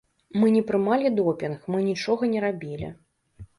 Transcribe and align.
Мы 0.43 0.47
не 0.55 0.63
прымалі 0.71 1.11
допінг, 1.19 1.69
мы 1.75 1.83
нічога 1.91 2.33
не 2.35 2.43
рабілі. 2.49 2.93